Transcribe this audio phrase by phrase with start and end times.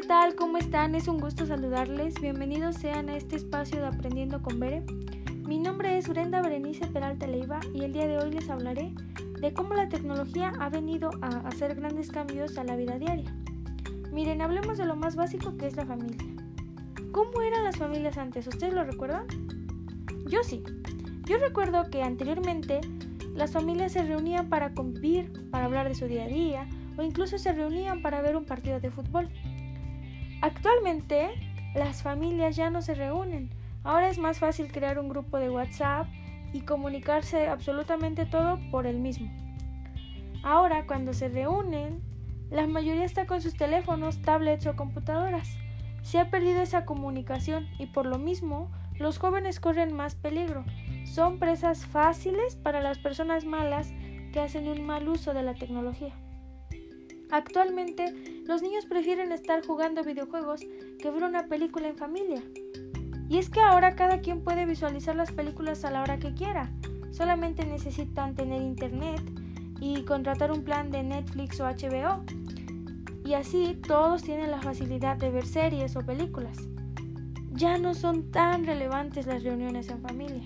[0.00, 0.36] ¿qué tal?
[0.36, 0.94] ¿Cómo están?
[0.94, 2.14] Es un gusto saludarles.
[2.20, 4.84] Bienvenidos sean a este espacio de Aprendiendo con Bere.
[5.44, 8.92] Mi nombre es Brenda Berenice Peralta Leiva y el día de hoy les hablaré
[9.40, 13.34] de cómo la tecnología ha venido a hacer grandes cambios a la vida diaria.
[14.12, 16.24] Miren, hablemos de lo más básico que es la familia.
[17.10, 18.46] ¿Cómo eran las familias antes?
[18.46, 19.26] ¿Ustedes lo recuerdan?
[20.28, 20.62] Yo sí.
[21.24, 22.82] Yo recuerdo que anteriormente
[23.34, 27.36] las familias se reunían para convivir, para hablar de su día a día o incluso
[27.36, 29.28] se reunían para ver un partido de fútbol.
[30.40, 31.30] Actualmente
[31.74, 33.50] las familias ya no se reúnen.
[33.82, 36.06] Ahora es más fácil crear un grupo de WhatsApp
[36.52, 39.30] y comunicarse absolutamente todo por el mismo.
[40.42, 42.02] Ahora cuando se reúnen,
[42.50, 45.48] la mayoría está con sus teléfonos, tablets o computadoras.
[46.02, 50.64] Se ha perdido esa comunicación y por lo mismo los jóvenes corren más peligro.
[51.04, 53.92] Son presas fáciles para las personas malas
[54.32, 56.14] que hacen un mal uso de la tecnología.
[57.30, 58.14] Actualmente,
[58.46, 60.62] los niños prefieren estar jugando videojuegos
[60.98, 62.42] que ver una película en familia.
[63.28, 66.70] Y es que ahora cada quien puede visualizar las películas a la hora que quiera.
[67.10, 69.20] Solamente necesitan tener internet
[69.80, 72.24] y contratar un plan de Netflix o HBO.
[73.26, 76.56] Y así todos tienen la facilidad de ver series o películas.
[77.52, 80.44] Ya no son tan relevantes las reuniones en familia.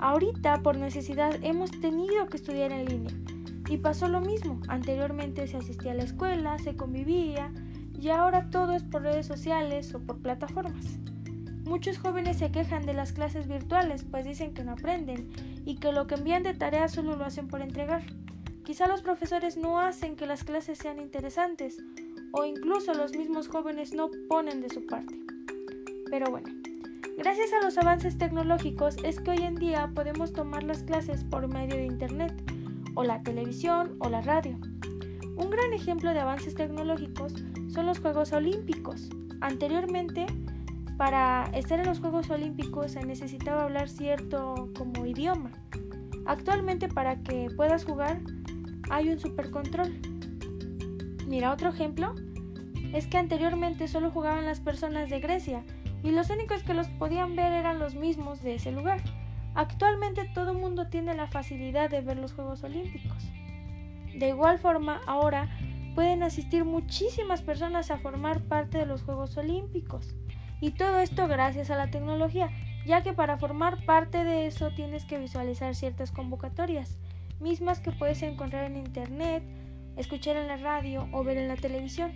[0.00, 3.29] Ahorita por necesidad hemos tenido que estudiar en línea
[3.70, 4.60] y pasó lo mismo.
[4.68, 7.52] Anteriormente se asistía a la escuela, se convivía
[7.98, 10.98] y ahora todo es por redes sociales o por plataformas.
[11.64, 15.30] Muchos jóvenes se quejan de las clases virtuales, pues dicen que no aprenden
[15.64, 18.02] y que lo que envían de tarea solo lo hacen por entregar.
[18.64, 21.78] Quizá los profesores no hacen que las clases sean interesantes
[22.32, 25.14] o incluso los mismos jóvenes no ponen de su parte.
[26.10, 26.48] Pero bueno,
[27.16, 31.46] gracias a los avances tecnológicos es que hoy en día podemos tomar las clases por
[31.46, 32.59] medio de Internet
[33.00, 34.58] o la televisión o la radio.
[35.34, 37.32] Un gran ejemplo de avances tecnológicos
[37.72, 39.08] son los Juegos Olímpicos.
[39.40, 40.26] Anteriormente,
[40.98, 45.50] para estar en los Juegos Olímpicos se necesitaba hablar cierto como idioma.
[46.26, 48.20] Actualmente para que puedas jugar
[48.90, 49.98] hay un supercontrol.
[51.26, 52.14] Mira, otro ejemplo
[52.92, 55.64] es que anteriormente solo jugaban las personas de Grecia
[56.02, 59.00] y los únicos que los podían ver eran los mismos de ese lugar.
[59.54, 63.24] Actualmente todo el mundo tiene la facilidad de ver los Juegos Olímpicos.
[64.14, 65.48] De igual forma, ahora
[65.94, 70.14] pueden asistir muchísimas personas a formar parte de los Juegos Olímpicos.
[70.60, 72.50] Y todo esto gracias a la tecnología,
[72.86, 76.98] ya que para formar parte de eso tienes que visualizar ciertas convocatorias,
[77.40, 79.42] mismas que puedes encontrar en Internet,
[79.96, 82.12] escuchar en la radio o ver en la televisión.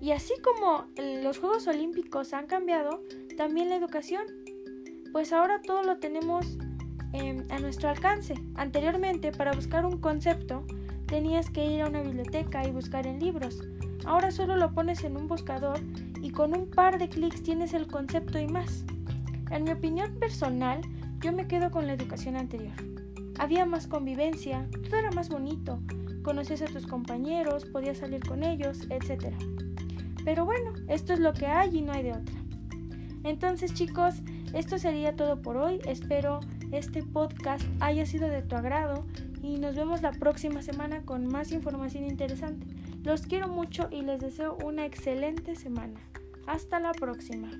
[0.00, 0.86] Y así como
[1.22, 3.00] los Juegos Olímpicos han cambiado,
[3.36, 4.24] también la educación
[5.16, 6.58] pues ahora todo lo tenemos
[7.14, 8.34] em, a nuestro alcance.
[8.54, 10.66] Anteriormente, para buscar un concepto,
[11.06, 13.62] tenías que ir a una biblioteca y buscar en libros.
[14.04, 15.80] Ahora solo lo pones en un buscador
[16.20, 18.84] y con un par de clics tienes el concepto y más.
[19.50, 20.82] En mi opinión personal,
[21.20, 22.76] yo me quedo con la educación anterior.
[23.38, 25.80] Había más convivencia, todo era más bonito,
[26.24, 29.34] conocías a tus compañeros, podías salir con ellos, etc.
[30.26, 32.34] Pero bueno, esto es lo que hay y no hay de otra.
[33.24, 34.16] Entonces chicos,
[34.56, 35.80] esto sería todo por hoy.
[35.86, 36.40] Espero
[36.72, 39.04] este podcast haya sido de tu agrado
[39.42, 42.66] y nos vemos la próxima semana con más información interesante.
[43.02, 46.00] Los quiero mucho y les deseo una excelente semana.
[46.46, 47.50] Hasta la próxima.